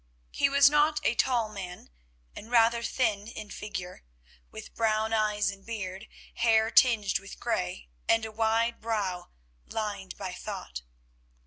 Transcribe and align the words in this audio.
He 0.31 0.49
was 0.49 0.67
not 0.67 0.99
a 1.03 1.13
tall 1.13 1.47
man 1.47 1.91
and 2.35 2.49
rather 2.49 2.81
thin 2.81 3.27
in 3.27 3.51
figure, 3.51 4.03
with 4.49 4.73
brown 4.73 5.13
eyes 5.13 5.51
and 5.51 5.63
beard, 5.63 6.07
hair 6.33 6.71
tinged 6.71 7.19
with 7.19 7.39
grey, 7.39 7.87
and 8.09 8.25
a 8.25 8.31
wide 8.31 8.81
brow 8.81 9.29
lined 9.67 10.17
by 10.17 10.33
thought. 10.33 10.81